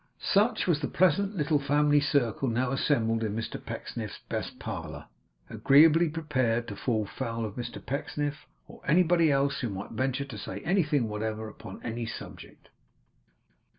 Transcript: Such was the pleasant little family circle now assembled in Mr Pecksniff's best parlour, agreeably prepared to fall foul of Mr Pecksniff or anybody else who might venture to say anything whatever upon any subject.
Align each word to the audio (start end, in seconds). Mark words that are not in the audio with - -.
Such 0.33 0.65
was 0.65 0.79
the 0.79 0.87
pleasant 0.87 1.37
little 1.37 1.59
family 1.59 1.99
circle 1.99 2.47
now 2.47 2.71
assembled 2.71 3.23
in 3.23 3.35
Mr 3.35 3.63
Pecksniff's 3.63 4.17
best 4.29 4.57
parlour, 4.57 5.05
agreeably 5.47 6.09
prepared 6.09 6.67
to 6.69 6.75
fall 6.75 7.05
foul 7.05 7.45
of 7.45 7.53
Mr 7.53 7.85
Pecksniff 7.85 8.47
or 8.67 8.81
anybody 8.87 9.31
else 9.31 9.59
who 9.59 9.69
might 9.69 9.91
venture 9.91 10.25
to 10.25 10.39
say 10.39 10.59
anything 10.61 11.07
whatever 11.07 11.47
upon 11.49 11.83
any 11.83 12.07
subject. 12.07 12.69